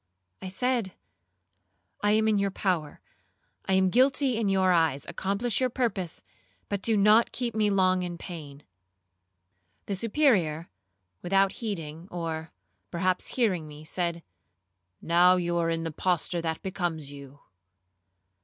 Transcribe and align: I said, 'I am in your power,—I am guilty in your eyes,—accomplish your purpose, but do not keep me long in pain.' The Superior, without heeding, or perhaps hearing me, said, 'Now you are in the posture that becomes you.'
I 0.41 0.47
said, 0.47 0.93
'I 2.01 2.11
am 2.13 2.27
in 2.27 2.39
your 2.39 2.49
power,—I 2.49 3.73
am 3.73 3.91
guilty 3.91 4.35
in 4.35 4.49
your 4.49 4.71
eyes,—accomplish 4.73 5.61
your 5.61 5.69
purpose, 5.69 6.23
but 6.69 6.81
do 6.81 6.97
not 6.97 7.31
keep 7.31 7.53
me 7.53 7.69
long 7.69 8.01
in 8.01 8.17
pain.' 8.17 8.63
The 9.85 9.95
Superior, 9.95 10.69
without 11.21 11.51
heeding, 11.51 12.07
or 12.09 12.51
perhaps 12.89 13.27
hearing 13.35 13.67
me, 13.67 13.83
said, 13.85 14.23
'Now 15.03 15.35
you 15.35 15.57
are 15.57 15.69
in 15.69 15.83
the 15.83 15.91
posture 15.91 16.41
that 16.41 16.63
becomes 16.63 17.11
you.' 17.11 17.39